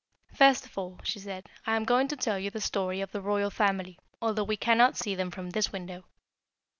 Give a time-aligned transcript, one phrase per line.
[0.33, 3.21] "First of all," she said, "I am going to tell you the story of the
[3.21, 6.05] Royal Family, although we cannot see them from this window.